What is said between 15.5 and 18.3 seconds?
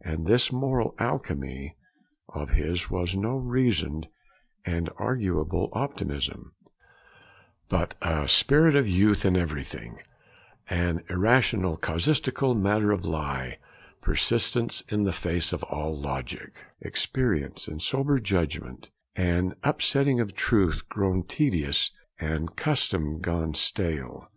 of all logic, experience, and sober